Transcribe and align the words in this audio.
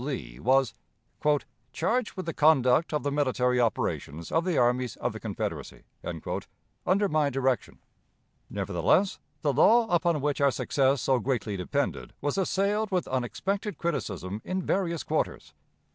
Lee 0.03 0.39
was 0.39 0.73
"charged 1.73 2.15
with 2.17 2.25
the 2.25 2.33
conduct 2.33 2.91
of 2.91 3.03
the 3.03 3.11
military 3.11 3.61
operations 3.61 4.31
of 4.31 4.45
the 4.45 4.57
armies 4.57 4.95
of 4.95 5.13
the 5.13 5.19
Confederacy" 5.19 5.83
under 6.83 7.07
my 7.07 7.29
direction. 7.29 7.77
Nevertheless, 8.49 9.19
the 9.43 9.53
law 9.53 9.85
upon 9.93 10.19
which 10.19 10.41
our 10.41 10.49
success 10.49 11.03
so 11.03 11.19
greatly 11.19 11.55
depended 11.55 12.13
was 12.19 12.39
assailed 12.39 12.89
with 12.89 13.07
unexpected 13.09 13.77
criticism 13.77 14.41
in 14.43 14.63
various 14.65 15.03
quarters. 15.03 15.53